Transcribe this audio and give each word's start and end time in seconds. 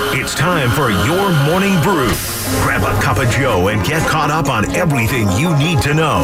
It's 0.00 0.32
time 0.32 0.70
for 0.70 0.90
your 0.90 1.32
morning 1.44 1.74
brew. 1.82 2.08
Grab 2.62 2.82
a 2.82 3.02
cup 3.02 3.18
of 3.18 3.28
Joe 3.30 3.66
and 3.66 3.84
get 3.84 4.06
caught 4.08 4.30
up 4.30 4.48
on 4.48 4.64
everything 4.76 5.28
you 5.32 5.56
need 5.58 5.82
to 5.82 5.92
know. 5.92 6.20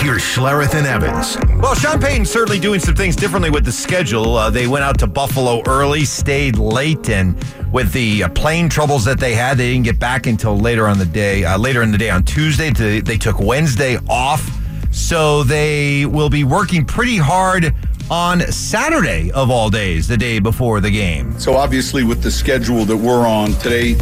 Here's 0.00 0.22
Schlereth 0.22 0.74
and 0.74 0.84
Evans. 0.84 1.36
Well, 1.62 1.76
Sean 1.76 2.00
Payton's 2.00 2.30
certainly 2.30 2.58
doing 2.58 2.80
some 2.80 2.96
things 2.96 3.14
differently 3.14 3.48
with 3.48 3.64
the 3.64 3.70
schedule. 3.70 4.36
Uh, 4.36 4.50
they 4.50 4.66
went 4.66 4.84
out 4.84 4.98
to 4.98 5.06
Buffalo 5.06 5.62
early, 5.68 6.04
stayed 6.04 6.58
late, 6.58 7.10
and 7.10 7.36
with 7.72 7.92
the 7.92 8.24
uh, 8.24 8.28
plane 8.30 8.68
troubles 8.68 9.04
that 9.04 9.20
they 9.20 9.34
had, 9.34 9.58
they 9.58 9.72
didn't 9.72 9.84
get 9.84 10.00
back 10.00 10.26
until 10.26 10.58
later 10.58 10.88
on 10.88 10.98
the 10.98 11.06
day. 11.06 11.44
Uh, 11.44 11.56
later 11.58 11.82
in 11.82 11.92
the 11.92 11.98
day 11.98 12.10
on 12.10 12.24
Tuesday, 12.24 12.70
they, 12.70 13.00
they 13.00 13.16
took 13.16 13.38
Wednesday 13.38 13.98
off, 14.08 14.50
so 14.90 15.44
they 15.44 16.06
will 16.06 16.28
be 16.28 16.42
working 16.42 16.84
pretty 16.84 17.18
hard 17.18 17.72
on 18.10 18.40
Saturday 18.52 19.30
of 19.32 19.50
all 19.50 19.70
days, 19.70 20.06
the 20.06 20.16
day 20.16 20.38
before 20.38 20.80
the 20.80 20.90
game. 20.90 21.38
So 21.38 21.56
obviously, 21.56 22.04
with 22.04 22.22
the 22.22 22.30
schedule 22.30 22.84
that 22.84 22.96
we're 22.96 23.26
on 23.26 23.52
today, 23.54 23.96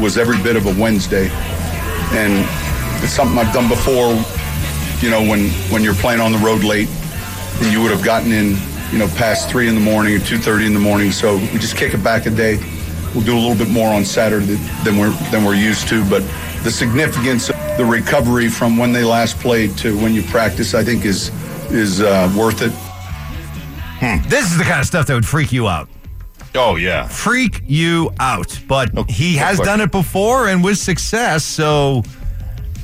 was 0.00 0.18
every 0.18 0.40
bit 0.42 0.56
of 0.56 0.66
a 0.66 0.80
Wednesday, 0.80 1.28
and 2.12 2.44
it's 3.02 3.12
something 3.12 3.38
I've 3.38 3.52
done 3.52 3.68
before. 3.68 4.12
You 5.00 5.10
know, 5.10 5.22
when 5.22 5.50
when 5.70 5.82
you're 5.82 5.94
playing 5.94 6.20
on 6.20 6.32
the 6.32 6.38
road 6.38 6.64
late, 6.64 6.88
and 7.60 7.72
you 7.72 7.82
would 7.82 7.90
have 7.90 8.04
gotten 8.04 8.32
in, 8.32 8.56
you 8.92 8.98
know, 8.98 9.08
past 9.16 9.48
three 9.50 9.68
in 9.68 9.74
the 9.74 9.80
morning 9.80 10.14
or 10.14 10.18
two 10.18 10.38
thirty 10.38 10.66
in 10.66 10.74
the 10.74 10.80
morning. 10.80 11.10
So 11.10 11.36
we 11.36 11.58
just 11.58 11.76
kick 11.76 11.94
it 11.94 12.02
back 12.04 12.26
a 12.26 12.30
day. 12.30 12.58
We'll 13.14 13.24
do 13.24 13.34
a 13.34 13.40
little 13.40 13.56
bit 13.56 13.70
more 13.70 13.92
on 13.92 14.04
Saturday 14.04 14.56
than 14.84 14.98
we're 14.98 15.12
than 15.30 15.44
we're 15.44 15.54
used 15.54 15.88
to, 15.88 16.08
but 16.08 16.22
the 16.62 16.70
significance 16.70 17.48
of 17.48 17.56
the 17.76 17.84
recovery 17.84 18.48
from 18.48 18.76
when 18.76 18.92
they 18.92 19.04
last 19.04 19.38
played 19.38 19.76
to 19.78 19.96
when 19.98 20.14
you 20.14 20.22
practice, 20.22 20.74
I 20.74 20.84
think, 20.84 21.04
is 21.04 21.30
is 21.70 22.00
uh, 22.00 22.32
worth 22.36 22.62
it. 22.62 22.72
This 24.28 24.50
is 24.50 24.58
the 24.58 24.64
kind 24.64 24.80
of 24.80 24.86
stuff 24.86 25.06
that 25.06 25.14
would 25.14 25.26
freak 25.26 25.52
you 25.52 25.68
out. 25.68 25.88
Oh 26.54 26.76
yeah. 26.76 27.06
Freak 27.08 27.60
you 27.66 28.10
out. 28.18 28.58
But 28.66 28.94
No- 28.94 29.04
he 29.08 29.36
no 29.36 29.42
has 29.42 29.56
question. 29.56 29.64
done 29.78 29.80
it 29.82 29.92
before 29.92 30.48
and 30.48 30.64
with 30.64 30.78
success. 30.78 31.44
So, 31.44 32.02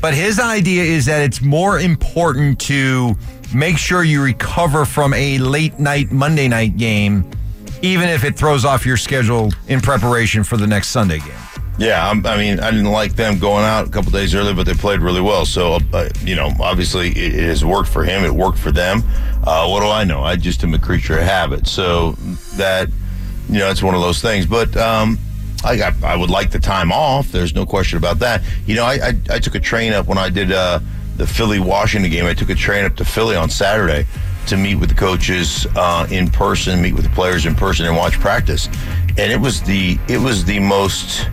but 0.01 0.15
his 0.15 0.39
idea 0.39 0.83
is 0.85 1.07
that 1.07 1.23
it's 1.23 1.41
more 1.41 1.79
important 1.79 2.59
to 2.63 3.17
make 3.55 3.79
sure 3.79 4.03
you 4.05 4.23
recover 4.23 4.85
from 4.85 5.15
a 5.15 5.39
late 5.39 5.79
night 5.79 6.11
Monday 6.13 6.49
night 6.49 6.77
game, 6.77 7.31
even 7.83 8.09
if 8.09 8.25
it 8.25 8.37
throws 8.37 8.65
off 8.65 8.85
your 8.85 8.97
schedule 8.97 9.53
in 9.69 9.81
preparation 9.81 10.45
for 10.45 10.57
the 10.57 10.67
next 10.67 10.89
Sunday 10.89 11.19
game. 11.19 11.33
Yeah, 11.79 12.09
I'm, 12.09 12.25
I 12.27 12.37
mean, 12.37 12.61
I 12.61 12.71
didn't 12.71 12.91
like 12.93 13.15
them 13.15 13.39
going 13.39 13.65
out 13.65 13.87
a 13.87 13.91
couple 13.91 14.13
days 14.13 14.35
early, 14.35 14.53
but 14.53 14.67
they 14.67 14.75
played 14.75 15.01
really 15.01 15.23
well. 15.23 15.47
So, 15.47 15.79
uh, 15.93 16.11
you 16.23 16.37
know, 16.37 16.53
obviously 16.61 17.09
it, 17.09 17.35
it 17.35 17.45
has 17.45 17.65
worked 17.65 17.89
for 17.89 18.05
him. 18.05 18.25
It 18.25 18.33
worked 18.33 18.59
for 18.59 18.71
them. 18.71 19.03
Uh, 19.43 19.67
what 19.69 19.81
do 19.81 19.89
I 19.89 20.05
know? 20.05 20.23
I 20.23 20.37
just 20.37 20.63
am 20.65 20.75
a 20.75 20.79
creature 20.79 21.19
of 21.19 21.25
habit. 21.25 21.67
So 21.67 22.13
that, 22.57 22.89
you 23.49 23.59
know, 23.59 23.71
it's 23.71 23.83
one 23.83 23.95
of 23.95 24.03
those 24.03 24.21
things. 24.21 24.45
But 24.45 24.77
um, 24.77 25.19
I 25.65 25.77
got, 25.77 26.01
I 26.05 26.15
would 26.15 26.29
like 26.31 26.51
the 26.51 26.59
time 26.59 26.93
off. 26.93 27.33
There's 27.33 27.55
no 27.55 27.65
question 27.65 27.97
about 27.97 28.19
that. 28.19 28.43
You 28.67 28.75
know, 28.77 28.85
I, 28.85 28.93
I, 28.95 29.13
I 29.31 29.39
took 29.39 29.55
a 29.55 29.61
train 29.61 29.95
up 29.95 30.07
when 30.07 30.19
I 30.19 30.29
did 30.29 30.53
uh, 30.53 30.79
the 31.17 31.27
Philly 31.27 31.59
Washington 31.59 32.11
game. 32.11 32.27
I 32.27 32.35
took 32.35 32.51
a 32.51 32.55
train 32.55 32.85
up 32.85 32.97
to 32.97 33.05
Philly 33.05 33.35
on 33.35 33.49
Saturday 33.49 34.07
to 34.47 34.57
meet 34.59 34.75
with 34.75 34.91
the 34.91 34.95
coaches 34.95 35.67
uh, 35.75 36.07
in 36.11 36.29
person, 36.29 36.83
meet 36.83 36.93
with 36.95 37.05
the 37.05 37.15
players 37.15 37.47
in 37.47 37.55
person, 37.55 37.87
and 37.87 37.97
watch 37.97 38.21
practice. 38.21 38.67
And 39.17 39.33
it 39.33 39.41
was 39.41 39.63
the, 39.63 39.99
it 40.07 40.19
was 40.19 40.45
the 40.45 40.61
most. 40.61 41.29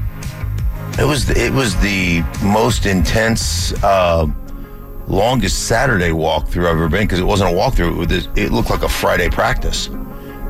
It 1.00 1.06
was 1.06 1.30
it 1.30 1.54
was 1.54 1.78
the 1.78 2.24
most 2.44 2.86
intense, 2.86 3.72
uh, 3.84 4.28
longest 5.08 5.66
Saturday 5.66 6.10
walkthrough 6.10 6.66
I've 6.66 6.76
ever 6.76 6.90
been 6.90 7.04
because 7.04 7.20
it 7.20 7.24
wasn't 7.24 7.52
a 7.52 7.54
walkthrough. 7.54 8.12
It, 8.12 8.28
it 8.38 8.52
looked 8.52 8.70
like 8.70 8.84
a 8.84 8.90
Friday 8.90 9.30
practice. 9.30 9.90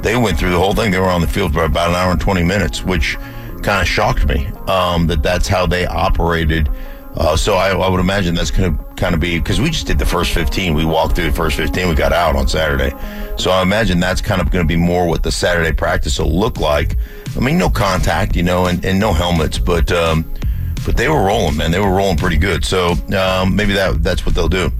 They 0.01 0.17
went 0.17 0.39
through 0.39 0.49
the 0.49 0.57
whole 0.57 0.73
thing. 0.73 0.89
They 0.89 0.97
were 0.97 1.05
on 1.05 1.21
the 1.21 1.27
field 1.27 1.53
for 1.53 1.65
about 1.65 1.89
an 1.89 1.95
hour 1.95 2.11
and 2.11 2.19
twenty 2.19 2.43
minutes, 2.43 2.83
which 2.83 3.15
kind 3.61 3.79
of 3.79 3.87
shocked 3.87 4.27
me 4.27 4.47
um, 4.67 5.05
that 5.05 5.21
that's 5.21 5.47
how 5.47 5.67
they 5.67 5.85
operated. 5.85 6.67
Uh, 7.15 7.35
so 7.35 7.53
I, 7.53 7.69
I 7.69 7.87
would 7.87 7.99
imagine 7.99 8.33
that's 8.33 8.49
going 8.49 8.75
to 8.75 8.83
kind 8.95 9.13
of 9.13 9.21
be 9.21 9.37
because 9.37 9.61
we 9.61 9.69
just 9.69 9.85
did 9.87 9.99
the 9.99 10.05
first 10.05 10.31
15. 10.33 10.73
We 10.73 10.85
walked 10.85 11.15
through 11.15 11.25
the 11.25 11.35
first 11.35 11.57
15. 11.57 11.89
We 11.89 11.95
got 11.95 12.13
out 12.13 12.35
on 12.35 12.47
Saturday. 12.47 12.91
So 13.37 13.51
I 13.51 13.61
imagine 13.61 13.99
that's 13.99 14.21
kind 14.21 14.39
of 14.39 14.51
going 14.51 14.63
to 14.63 14.67
be 14.67 14.77
more 14.77 15.07
what 15.07 15.23
the 15.23 15.31
Saturday 15.31 15.73
practice 15.73 16.19
will 16.19 16.31
look 16.31 16.59
like. 16.59 16.97
I 17.35 17.39
mean, 17.39 17.57
no 17.57 17.69
contact, 17.69 18.35
you 18.35 18.43
know, 18.43 18.67
and, 18.67 18.83
and 18.85 18.99
no 18.99 19.11
helmets, 19.11 19.57
but 19.57 19.91
um, 19.91 20.23
but 20.85 20.97
they 20.97 21.07
were 21.07 21.21
rolling, 21.21 21.57
man. 21.57 21.71
They 21.71 21.79
were 21.79 21.91
rolling 21.91 22.17
pretty 22.17 22.37
good. 22.37 22.65
So 22.65 22.93
um, 23.17 23.55
maybe 23.55 23.73
that 23.73 24.03
that's 24.03 24.25
what 24.25 24.35
they'll 24.35 24.49
do. 24.49 24.71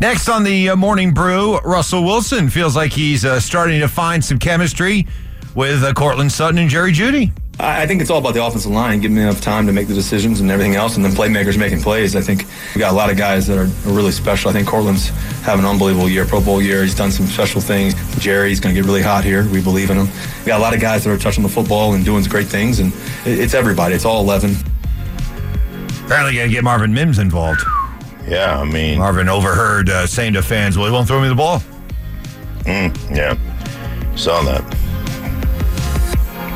Next 0.00 0.28
on 0.28 0.44
the 0.44 0.70
uh, 0.70 0.76
morning 0.76 1.14
brew, 1.14 1.58
Russell 1.60 2.04
Wilson 2.04 2.50
feels 2.50 2.76
like 2.76 2.92
he's 2.92 3.24
uh, 3.24 3.40
starting 3.40 3.80
to 3.80 3.88
find 3.88 4.22
some 4.22 4.38
chemistry 4.38 5.06
with 5.54 5.82
uh, 5.82 5.94
Courtland 5.94 6.30
Sutton 6.30 6.58
and 6.58 6.68
Jerry 6.68 6.92
Jeudy. 6.92 7.32
I 7.58 7.82
I 7.82 7.86
think 7.86 8.02
it's 8.02 8.10
all 8.10 8.18
about 8.18 8.34
the 8.34 8.44
offensive 8.44 8.70
line, 8.70 9.00
giving 9.00 9.16
them 9.16 9.28
enough 9.28 9.40
time 9.40 9.66
to 9.66 9.72
make 9.72 9.88
the 9.88 9.94
decisions 9.94 10.40
and 10.40 10.50
everything 10.50 10.74
else, 10.74 10.96
and 10.96 11.04
then 11.04 11.12
playmakers 11.12 11.58
making 11.58 11.80
plays. 11.80 12.14
I 12.14 12.20
think 12.20 12.44
we 12.74 12.78
got 12.78 12.92
a 12.92 12.96
lot 12.96 13.10
of 13.10 13.16
guys 13.16 13.46
that 13.46 13.56
are, 13.56 13.64
are 13.64 13.94
really 13.94 14.12
special. 14.12 14.50
I 14.50 14.52
think 14.52 14.68
Courtland's 14.68 15.08
having 15.42 15.64
an 15.64 15.70
unbelievable 15.70 16.08
year, 16.08 16.26
Pro 16.26 16.40
Bowl 16.42 16.60
year. 16.60 16.82
He's 16.82 16.94
done 16.94 17.10
some 17.10 17.26
special 17.26 17.60
things. 17.60 17.94
Jerry's 18.18 18.60
going 18.60 18.74
to 18.74 18.80
get 18.80 18.86
really 18.86 19.02
hot 19.02 19.24
here. 19.24 19.48
We 19.48 19.62
believe 19.62 19.90
in 19.90 19.96
him. 19.96 20.08
We 20.40 20.46
got 20.46 20.60
a 20.60 20.62
lot 20.62 20.74
of 20.74 20.80
guys 20.80 21.04
that 21.04 21.10
are 21.10 21.18
touching 21.18 21.42
the 21.42 21.48
football 21.48 21.94
and 21.94 22.04
doing 22.04 22.22
great 22.24 22.48
things, 22.48 22.80
and 22.80 22.92
it's 23.24 23.54
everybody. 23.54 23.94
It's 23.94 24.04
all 24.04 24.20
11. 24.22 24.56
Apparently, 26.06 26.36
going 26.36 26.48
to 26.48 26.54
get 26.54 26.62
Marvin 26.62 26.94
Mims 26.94 27.18
involved. 27.18 27.62
Yeah, 28.28 28.60
I 28.60 28.64
mean, 28.64 28.98
Marvin 28.98 29.28
overheard 29.28 29.90
uh, 29.90 30.06
saying 30.06 30.34
to 30.34 30.42
fans, 30.42 30.78
"Well, 30.78 30.86
he 30.86 30.92
won't 30.92 31.08
throw 31.08 31.20
me 31.20 31.26
the 31.26 31.34
ball." 31.34 31.60
yeah, 32.64 33.36
saw 34.14 34.40
that. 34.42 34.62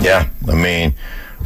Yeah, 0.00 0.28
I 0.48 0.54
mean, 0.54 0.94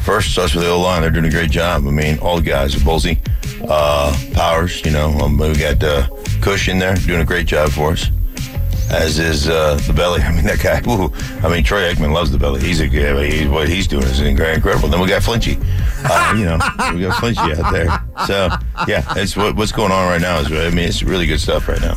first 0.00 0.32
starts 0.32 0.54
with 0.54 0.65
the 0.65 0.70
O 0.70 0.81
line. 0.81 1.00
They're 1.00 1.10
doing 1.10 1.25
a 1.25 1.31
great 1.31 1.50
job. 1.50 1.87
I 1.87 1.91
mean, 1.91 2.19
all 2.19 2.37
the 2.37 2.42
guys, 2.42 2.75
Bolsey, 2.75 3.19
uh, 3.66 4.15
Powers. 4.34 4.84
You 4.84 4.91
know, 4.91 5.09
um, 5.21 5.38
we 5.38 5.54
got 5.54 5.82
uh, 5.82 6.06
Cush 6.42 6.69
in 6.69 6.78
there 6.78 6.97
doing 6.97 7.22
a 7.22 7.25
great 7.25 7.47
job 7.47 7.71
for 7.71 7.92
us. 7.92 8.10
As 8.94 9.19
is 9.19 9.49
uh, 9.49 9.75
the 9.87 9.93
belly. 9.93 10.22
I 10.22 10.32
mean, 10.32 10.44
that 10.44 10.60
guy. 10.60 10.81
Ooh, 10.91 11.12
I 11.44 11.53
mean, 11.53 11.65
Troy 11.65 11.93
Aikman 11.93 12.12
loves 12.12 12.31
the 12.31 12.38
belly. 12.38 12.60
He's 12.60 12.81
a. 12.81 12.87
He, 12.87 13.47
what 13.47 13.69
he's 13.69 13.87
doing 13.87 14.05
is 14.05 14.21
incredible. 14.21 14.88
Then 14.88 15.00
we 15.00 15.09
got 15.09 15.22
Flinchy. 15.22 15.59
Uh, 16.05 16.34
you 16.37 16.44
know, 16.44 16.59
we 16.94 17.00
got 17.00 17.21
Flinchy 17.21 17.59
out 17.59 17.72
there. 17.72 18.03
So 18.27 18.49
yeah, 18.87 19.04
it's 19.16 19.37
what, 19.37 19.56
what's 19.56 19.72
going 19.72 19.93
on 19.93 20.09
right 20.09 20.21
now. 20.21 20.38
Is 20.38 20.53
I 20.53 20.71
mean, 20.71 20.88
it's 20.88 21.03
really 21.03 21.27
good 21.27 21.41
stuff 21.41 21.69
right 21.69 21.81
now. 21.81 21.97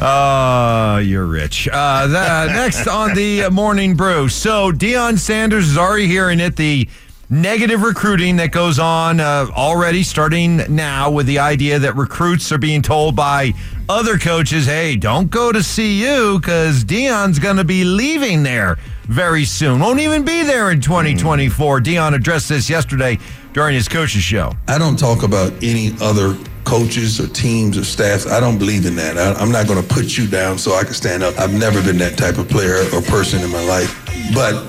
Oh, 0.00 0.98
you're 1.04 1.26
rich. 1.26 1.68
Uh, 1.70 2.06
the, 2.06 2.46
next 2.52 2.86
on 2.86 3.14
the 3.14 3.48
morning 3.50 3.96
brew. 3.96 4.28
So 4.28 4.72
Deion 4.72 5.18
Sanders 5.18 5.68
is 5.68 5.78
already 5.78 6.06
hearing 6.06 6.40
it. 6.40 6.56
The 6.56 6.88
negative 7.34 7.82
recruiting 7.82 8.36
that 8.36 8.52
goes 8.52 8.78
on 8.78 9.18
uh, 9.18 9.46
already 9.56 10.04
starting 10.04 10.58
now 10.68 11.10
with 11.10 11.26
the 11.26 11.40
idea 11.40 11.80
that 11.80 11.96
recruits 11.96 12.52
are 12.52 12.58
being 12.58 12.80
told 12.80 13.16
by 13.16 13.52
other 13.88 14.16
coaches, 14.16 14.66
hey, 14.66 14.94
don't 14.94 15.30
go 15.30 15.50
to 15.50 15.58
CU 15.58 16.38
because 16.38 16.84
Deion's 16.84 17.40
going 17.40 17.56
to 17.56 17.64
be 17.64 17.84
leaving 17.84 18.44
there 18.44 18.78
very 19.06 19.44
soon. 19.44 19.80
Won't 19.80 19.98
even 19.98 20.24
be 20.24 20.44
there 20.44 20.70
in 20.70 20.80
2024. 20.80 21.80
Deion 21.80 22.14
addressed 22.14 22.48
this 22.48 22.70
yesterday 22.70 23.18
during 23.52 23.74
his 23.74 23.88
coaches 23.88 24.22
show. 24.22 24.52
I 24.68 24.78
don't 24.78 24.96
talk 24.96 25.24
about 25.24 25.52
any 25.62 25.90
other 26.00 26.38
coaches 26.62 27.20
or 27.20 27.26
teams 27.26 27.76
or 27.76 27.84
staffs. 27.84 28.26
I 28.26 28.38
don't 28.38 28.58
believe 28.58 28.86
in 28.86 28.94
that. 28.94 29.18
I, 29.18 29.32
I'm 29.34 29.50
not 29.50 29.66
going 29.66 29.82
to 29.82 29.88
put 29.94 30.16
you 30.16 30.28
down 30.28 30.56
so 30.56 30.74
I 30.74 30.84
can 30.84 30.94
stand 30.94 31.24
up. 31.24 31.36
I've 31.38 31.52
never 31.52 31.82
been 31.82 31.98
that 31.98 32.16
type 32.16 32.38
of 32.38 32.48
player 32.48 32.84
or 32.94 33.02
person 33.02 33.42
in 33.42 33.50
my 33.50 33.64
life. 33.64 34.00
But 34.32 34.64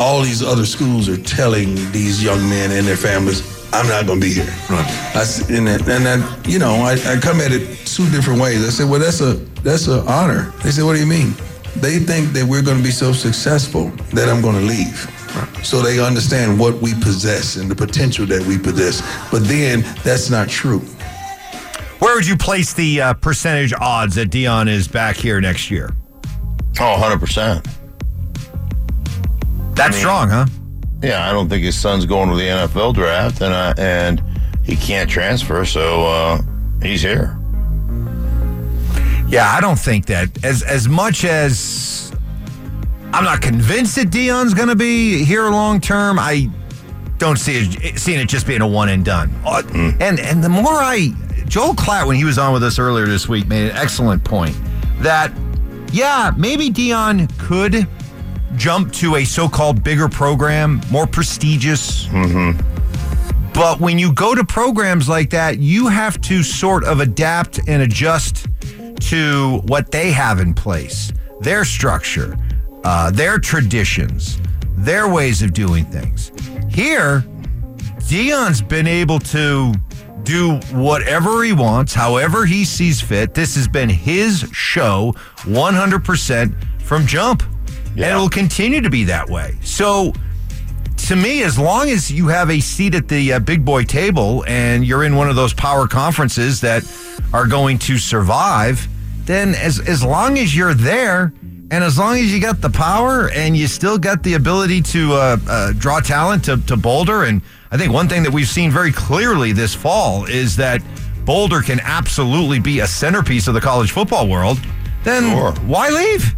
all 0.00 0.22
these 0.22 0.42
other 0.42 0.64
schools 0.66 1.08
are 1.08 1.16
telling 1.16 1.74
these 1.92 2.22
young 2.22 2.40
men 2.48 2.70
and 2.70 2.86
their 2.86 2.96
families, 2.96 3.42
I'm 3.72 3.86
not 3.88 4.06
going 4.06 4.20
to 4.20 4.26
be 4.26 4.32
here. 4.32 4.46
Right. 4.70 4.86
I, 5.14 5.20
s- 5.20 5.48
and 5.50 5.66
then, 5.66 5.80
and 5.90 6.04
then 6.06 6.24
you 6.46 6.58
know, 6.58 6.74
I, 6.76 6.92
I 7.06 7.18
come 7.20 7.40
at 7.40 7.52
it 7.52 7.76
two 7.86 8.08
different 8.10 8.40
ways. 8.40 8.64
I 8.66 8.70
said, 8.70 8.88
well, 8.88 9.00
that's 9.00 9.20
a 9.20 9.34
that's 9.62 9.86
an 9.88 10.06
honor. 10.08 10.52
They 10.62 10.70
said, 10.70 10.84
what 10.84 10.94
do 10.94 11.00
you 11.00 11.06
mean? 11.06 11.32
They 11.76 11.98
think 11.98 12.32
that 12.32 12.44
we're 12.48 12.62
going 12.62 12.78
to 12.78 12.82
be 12.82 12.90
so 12.90 13.12
successful 13.12 13.90
that 14.14 14.28
I'm 14.28 14.40
going 14.40 14.54
to 14.56 14.62
leave. 14.62 15.06
Right. 15.36 15.64
So 15.66 15.82
they 15.82 16.00
understand 16.00 16.58
what 16.58 16.80
we 16.80 16.94
possess 16.94 17.56
and 17.56 17.70
the 17.70 17.74
potential 17.74 18.24
that 18.26 18.44
we 18.46 18.56
possess. 18.58 19.02
But 19.30 19.44
then 19.44 19.82
that's 20.02 20.30
not 20.30 20.48
true. 20.48 20.80
Where 21.98 22.14
would 22.14 22.26
you 22.26 22.36
place 22.36 22.72
the 22.72 23.00
uh, 23.02 23.14
percentage 23.14 23.74
odds 23.78 24.14
that 24.14 24.30
Deion 24.30 24.68
is 24.68 24.88
back 24.88 25.16
here 25.16 25.40
next 25.40 25.70
year? 25.70 25.94
Oh, 26.80 26.92
100 26.92 27.18
That's 29.78 29.96
strong, 29.96 30.28
huh? 30.28 30.46
Yeah, 31.02 31.28
I 31.28 31.32
don't 31.32 31.48
think 31.48 31.64
his 31.64 31.78
son's 31.78 32.04
going 32.06 32.28
to 32.30 32.36
the 32.36 32.42
NFL 32.42 32.94
draft, 32.94 33.40
and 33.40 33.52
uh, 33.54 33.74
and 33.78 34.22
he 34.64 34.76
can't 34.76 35.08
transfer, 35.08 35.64
so 35.64 36.06
uh, 36.06 36.40
he's 36.82 37.00
here. 37.02 37.38
Yeah, 39.28 39.52
I 39.54 39.60
don't 39.60 39.78
think 39.78 40.06
that 40.06 40.44
as 40.44 40.62
as 40.62 40.88
much 40.88 41.24
as 41.24 42.12
I'm 43.12 43.24
not 43.24 43.40
convinced 43.40 43.96
that 43.96 44.08
Deion's 44.08 44.54
going 44.54 44.68
to 44.68 44.76
be 44.76 45.22
here 45.24 45.48
long 45.50 45.80
term. 45.80 46.18
I 46.18 46.50
don't 47.18 47.36
see 47.38 47.56
it, 47.58 47.98
seeing 47.98 48.20
it 48.20 48.28
just 48.28 48.46
being 48.46 48.60
a 48.60 48.66
one 48.66 48.88
and 48.88 49.04
done. 49.04 49.30
Uh, 49.44 49.62
And 50.00 50.18
and 50.18 50.42
the 50.42 50.48
more 50.48 50.72
I 50.74 51.08
Joel 51.46 51.74
Klatt 51.74 52.06
when 52.06 52.16
he 52.16 52.24
was 52.24 52.38
on 52.38 52.52
with 52.52 52.62
us 52.62 52.78
earlier 52.78 53.06
this 53.06 53.28
week 53.28 53.46
made 53.46 53.70
an 53.70 53.76
excellent 53.76 54.24
point 54.24 54.56
that 55.00 55.32
yeah 55.92 56.32
maybe 56.36 56.70
Deion 56.70 57.28
could 57.38 57.86
jump 58.56 58.92
to 58.94 59.16
a 59.16 59.24
so-called 59.24 59.82
bigger 59.84 60.08
program, 60.08 60.80
more 60.90 61.06
prestigious. 61.06 62.06
But 63.52 63.80
when 63.80 63.98
you 63.98 64.12
go 64.12 64.34
to 64.34 64.44
programs 64.44 65.08
like 65.08 65.30
that, 65.30 65.58
you 65.58 65.88
have 65.88 66.20
to 66.22 66.42
sort 66.42 66.84
of 66.84 67.00
adapt 67.00 67.60
and 67.68 67.82
adjust 67.82 68.46
to 69.10 69.58
what 69.64 69.90
they 69.90 70.12
have 70.12 70.38
in 70.40 70.54
place, 70.54 71.12
their 71.40 71.64
structure, 71.64 72.36
uh, 72.84 73.10
their 73.10 73.38
traditions, 73.38 74.38
their 74.76 75.08
ways 75.08 75.42
of 75.42 75.52
doing 75.54 75.84
things. 75.86 76.30
Here, 76.70 77.24
Deion's 78.08 78.62
been 78.62 78.86
able 78.86 79.18
to 79.20 79.74
do 80.22 80.56
whatever 80.72 81.42
he 81.42 81.52
wants, 81.52 81.94
however 81.94 82.44
he 82.44 82.64
sees 82.64 83.00
fit. 83.00 83.34
This 83.34 83.54
has 83.56 83.66
been 83.66 83.88
his 83.88 84.40
show 84.52 85.14
100% 85.38 86.54
from 86.82 87.06
jump. 87.06 87.42
And 88.06 88.16
it 88.16 88.20
will 88.20 88.28
continue 88.28 88.80
to 88.80 88.90
be 88.90 89.04
that 89.04 89.28
way. 89.28 89.56
So, 89.62 90.12
to 91.08 91.16
me, 91.16 91.42
as 91.42 91.58
long 91.58 91.88
as 91.88 92.10
you 92.10 92.28
have 92.28 92.50
a 92.50 92.60
seat 92.60 92.94
at 92.94 93.08
the 93.08 93.34
uh, 93.34 93.38
big 93.40 93.64
boy 93.64 93.84
table 93.84 94.44
and 94.46 94.84
you're 94.84 95.04
in 95.04 95.16
one 95.16 95.28
of 95.30 95.36
those 95.36 95.54
power 95.54 95.86
conferences 95.86 96.60
that 96.60 96.82
are 97.32 97.46
going 97.46 97.78
to 97.78 97.98
survive, 97.98 98.86
then 99.24 99.54
as 99.54 99.80
as 99.88 100.02
long 100.04 100.38
as 100.38 100.54
you're 100.56 100.74
there 100.74 101.32
and 101.70 101.84
as 101.84 101.98
long 101.98 102.16
as 102.16 102.32
you 102.32 102.40
got 102.40 102.60
the 102.60 102.70
power 102.70 103.30
and 103.30 103.56
you 103.56 103.66
still 103.66 103.98
got 103.98 104.22
the 104.22 104.34
ability 104.34 104.80
to 104.80 105.12
uh, 105.12 105.36
uh, 105.48 105.72
draw 105.72 106.00
talent 106.00 106.44
to, 106.44 106.56
to 106.66 106.76
Boulder, 106.76 107.24
and 107.24 107.42
I 107.70 107.76
think 107.76 107.92
one 107.92 108.08
thing 108.08 108.22
that 108.22 108.32
we've 108.32 108.48
seen 108.48 108.70
very 108.70 108.92
clearly 108.92 109.52
this 109.52 109.74
fall 109.74 110.24
is 110.24 110.56
that 110.56 110.82
Boulder 111.24 111.60
can 111.60 111.78
absolutely 111.80 112.58
be 112.58 112.80
a 112.80 112.86
centerpiece 112.86 113.48
of 113.48 113.54
the 113.54 113.60
college 113.60 113.92
football 113.92 114.28
world. 114.28 114.58
Then 115.04 115.24
Sure. 115.30 115.52
why 115.66 115.90
leave? 115.90 116.34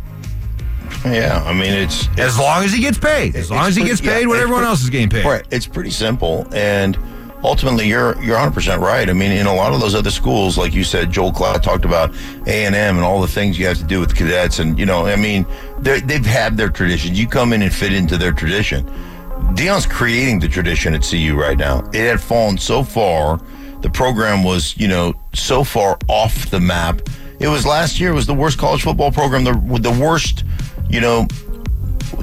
Yeah, 1.05 1.43
I 1.47 1.53
mean 1.53 1.73
it's, 1.73 2.07
it's 2.09 2.19
As 2.21 2.39
long 2.39 2.63
as 2.65 2.73
he 2.73 2.81
gets 2.81 2.99
paid. 2.99 3.35
As 3.37 3.51
long 3.51 3.67
as 3.67 3.75
he 3.77 3.83
pretty- 3.83 3.93
gets 3.97 4.03
yeah, 4.03 4.15
paid 4.19 4.27
what 4.27 4.39
everyone 4.39 4.65
else 4.65 4.83
is 4.83 4.91
getting 4.91 5.09
paid. 5.09 5.25
Right. 5.25 5.45
It's 5.51 5.67
pretty 5.67 5.91
simple. 5.91 6.47
And 6.53 6.99
ultimately, 7.43 7.89
you're 7.89 8.15
you're 8.23 8.35
100 8.35 8.53
percent 8.53 8.83
right. 8.83 9.09
I 9.09 9.13
mean, 9.15 9.33
in 9.33 9.47
a 9.47 9.55
lot 9.55 9.73
of 9.73 9.81
those 9.81 9.95
other 9.95 10.11
schools, 10.11 10.59
like 10.59 10.75
you 10.75 10.85
said, 10.85 11.11
Joel 11.11 11.33
Klatt 11.33 11.63
talked 11.63 11.85
about 11.87 12.15
A 12.47 12.65
and 12.67 12.75
M 12.75 12.97
and 12.97 13.05
all 13.05 13.21
the 13.21 13.29
things 13.29 13.59
you 13.59 13.67
have 13.67 13.79
to 13.79 13.85
do 13.85 13.99
with 14.01 14.15
cadets, 14.15 14.59
and 14.59 14.79
you 14.79 14.85
know, 14.87 15.07
I 15.07 15.17
mean, 15.17 15.47
they've 15.79 16.27
had 16.27 16.57
their 16.57 16.69
tradition. 16.69 17.15
You 17.15 17.27
come 17.27 17.53
in 17.55 17.63
and 17.63 17.75
fit 17.75 17.93
into 17.95 18.19
their 18.19 18.33
tradition. 18.33 18.85
Deion's 19.55 19.87
creating 19.87 20.39
the 20.41 20.49
tradition 20.49 20.95
at 20.95 21.03
CU 21.03 21.35
right 21.35 21.57
now. 21.57 21.81
It 21.95 22.07
had 22.09 22.21
fallen 22.21 22.59
so 22.59 22.83
far. 22.83 23.41
The 23.81 23.89
program 23.91 24.45
was, 24.45 24.77
you 24.77 24.87
know, 24.87 25.15
so 25.33 25.65
far 25.65 25.99
off 26.09 26.51
the 26.51 26.61
map. 26.61 27.01
It 27.41 27.49
was 27.49 27.65
last 27.65 27.99
year. 27.99 28.11
It 28.11 28.15
was 28.15 28.27
the 28.27 28.35
worst 28.35 28.59
college 28.59 28.83
football 28.83 29.11
program. 29.11 29.45
The 29.45 29.55
the 29.81 29.91
worst, 29.99 30.45
you 30.91 31.01
know, 31.01 31.27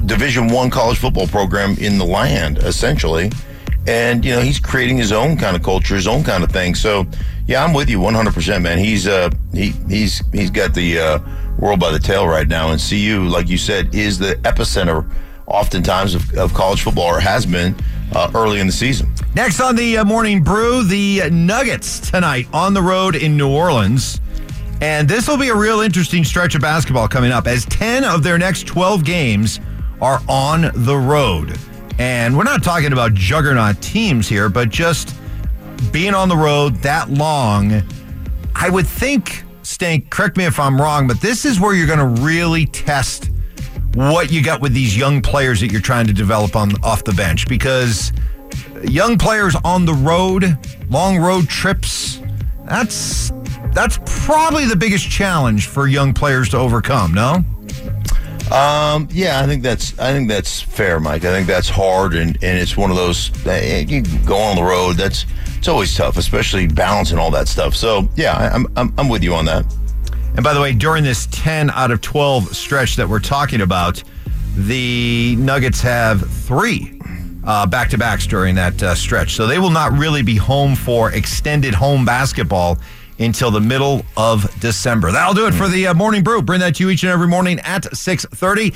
Division 0.06 0.48
One 0.48 0.70
college 0.70 0.98
football 0.98 1.26
program 1.26 1.76
in 1.78 1.98
the 1.98 2.04
land, 2.04 2.58
essentially. 2.58 3.30
And 3.86 4.22
you 4.22 4.34
know 4.34 4.40
he's 4.40 4.60
creating 4.60 4.98
his 4.98 5.12
own 5.12 5.36
kind 5.38 5.56
of 5.56 5.62
culture, 5.62 5.94
his 5.94 6.06
own 6.06 6.22
kind 6.22 6.44
of 6.44 6.52
thing. 6.52 6.74
So 6.74 7.06
yeah, 7.46 7.64
I'm 7.64 7.72
with 7.72 7.88
you 7.88 8.00
100, 8.00 8.34
percent 8.34 8.62
man. 8.62 8.78
He's 8.78 9.06
uh 9.06 9.30
he 9.52 9.70
he's 9.88 10.22
he's 10.32 10.50
got 10.50 10.74
the 10.74 10.98
uh, 10.98 11.18
world 11.58 11.80
by 11.80 11.90
the 11.90 11.98
tail 11.98 12.26
right 12.26 12.46
now, 12.46 12.70
and 12.70 12.80
CU, 12.80 13.26
like 13.28 13.48
you 13.48 13.56
said, 13.56 13.94
is 13.94 14.18
the 14.18 14.34
epicenter, 14.42 15.10
oftentimes 15.46 16.14
of, 16.14 16.34
of 16.34 16.52
college 16.52 16.82
football, 16.82 17.06
or 17.06 17.20
has 17.20 17.46
been 17.46 17.74
uh, 18.12 18.30
early 18.34 18.60
in 18.60 18.66
the 18.66 18.72
season. 18.72 19.12
Next 19.34 19.60
on 19.60 19.74
the 19.76 19.98
uh, 19.98 20.04
morning 20.04 20.42
brew, 20.42 20.84
the 20.84 21.30
Nuggets 21.30 21.98
tonight 22.10 22.46
on 22.52 22.74
the 22.74 22.82
road 22.82 23.16
in 23.16 23.36
New 23.38 23.48
Orleans. 23.48 24.20
And 24.80 25.08
this 25.08 25.26
will 25.26 25.36
be 25.36 25.48
a 25.48 25.56
real 25.56 25.80
interesting 25.80 26.24
stretch 26.24 26.54
of 26.54 26.60
basketball 26.60 27.08
coming 27.08 27.32
up 27.32 27.46
as 27.46 27.64
10 27.66 28.04
of 28.04 28.22
their 28.22 28.38
next 28.38 28.66
12 28.66 29.04
games 29.04 29.58
are 30.00 30.20
on 30.28 30.70
the 30.74 30.96
road. 30.96 31.58
And 31.98 32.36
we're 32.36 32.44
not 32.44 32.62
talking 32.62 32.92
about 32.92 33.14
juggernaut 33.14 33.82
teams 33.82 34.28
here, 34.28 34.48
but 34.48 34.68
just 34.68 35.16
being 35.90 36.14
on 36.14 36.28
the 36.28 36.36
road 36.36 36.76
that 36.76 37.10
long. 37.10 37.82
I 38.54 38.70
would 38.70 38.86
think, 38.86 39.42
Stink, 39.62 40.10
correct 40.10 40.36
me 40.36 40.44
if 40.44 40.60
I'm 40.60 40.80
wrong, 40.80 41.08
but 41.08 41.20
this 41.20 41.44
is 41.44 41.58
where 41.58 41.74
you're 41.74 41.86
going 41.86 42.16
to 42.16 42.22
really 42.22 42.66
test 42.66 43.30
what 43.94 44.30
you 44.30 44.44
got 44.44 44.60
with 44.60 44.72
these 44.74 44.96
young 44.96 45.20
players 45.20 45.60
that 45.60 45.72
you're 45.72 45.80
trying 45.80 46.06
to 46.06 46.12
develop 46.12 46.54
on 46.54 46.72
off 46.84 47.02
the 47.02 47.12
bench 47.12 47.48
because 47.48 48.12
young 48.84 49.18
players 49.18 49.56
on 49.64 49.84
the 49.84 49.94
road, 49.94 50.56
long 50.88 51.18
road 51.18 51.48
trips, 51.48 52.20
that's 52.64 53.32
that's 53.78 54.00
probably 54.26 54.66
the 54.66 54.74
biggest 54.74 55.08
challenge 55.08 55.68
for 55.68 55.86
young 55.86 56.12
players 56.12 56.48
to 56.48 56.56
overcome, 56.56 57.14
no? 57.14 57.44
Um, 58.50 59.06
yeah, 59.12 59.40
I 59.40 59.46
think 59.46 59.62
that's 59.62 59.96
I 60.00 60.12
think 60.12 60.28
that's 60.28 60.60
fair, 60.60 60.98
Mike. 60.98 61.24
I 61.24 61.30
think 61.30 61.46
that's 61.46 61.68
hard, 61.68 62.14
and, 62.14 62.36
and 62.42 62.58
it's 62.58 62.76
one 62.76 62.90
of 62.90 62.96
those 62.96 63.30
eh, 63.46 63.84
you 63.86 64.02
go 64.26 64.36
on 64.36 64.56
the 64.56 64.64
road. 64.64 64.96
That's 64.96 65.26
it's 65.56 65.68
always 65.68 65.94
tough, 65.94 66.16
especially 66.16 66.66
balancing 66.66 67.18
all 67.18 67.30
that 67.30 67.46
stuff. 67.46 67.76
So 67.76 68.08
yeah, 68.16 68.50
I'm, 68.52 68.66
I'm 68.74 68.92
I'm 68.98 69.08
with 69.08 69.22
you 69.22 69.34
on 69.34 69.44
that. 69.44 69.64
And 70.34 70.42
by 70.42 70.54
the 70.54 70.60
way, 70.60 70.72
during 70.72 71.04
this 71.04 71.28
10 71.30 71.70
out 71.70 71.90
of 71.90 72.00
12 72.00 72.56
stretch 72.56 72.96
that 72.96 73.08
we're 73.08 73.20
talking 73.20 73.60
about, 73.60 74.02
the 74.56 75.36
Nuggets 75.36 75.80
have 75.82 76.28
three 76.28 76.98
back 77.68 77.88
to 77.90 77.98
backs 77.98 78.26
during 78.26 78.54
that 78.56 78.82
uh, 78.82 78.94
stretch. 78.94 79.34
So 79.34 79.46
they 79.46 79.58
will 79.58 79.70
not 79.70 79.92
really 79.92 80.22
be 80.22 80.36
home 80.36 80.74
for 80.74 81.12
extended 81.12 81.74
home 81.74 82.04
basketball 82.04 82.78
until 83.18 83.50
the 83.50 83.60
middle 83.60 84.04
of 84.16 84.48
December. 84.60 85.12
That'll 85.12 85.34
do 85.34 85.46
it 85.46 85.54
for 85.54 85.68
the 85.68 85.88
uh, 85.88 85.94
morning 85.94 86.22
brew. 86.22 86.42
Bring 86.42 86.60
that 86.60 86.76
to 86.76 86.84
you 86.84 86.90
each 86.90 87.02
and 87.02 87.12
every 87.12 87.28
morning 87.28 87.58
at 87.60 87.84
6:30. 87.84 88.74